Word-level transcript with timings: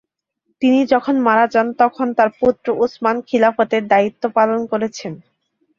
তিনি 0.61 0.79
যখন 0.93 1.15
মারা 1.27 1.45
যান 1.47 1.67
তখন 1.81 2.07
তার 2.17 2.29
পুত্র 2.39 2.67
উসমান 2.83 3.17
খিলাফতের 3.27 3.83
দ্বায়িত্ব 3.87 4.23
পালন 4.37 4.59
করছেন। 4.71 5.13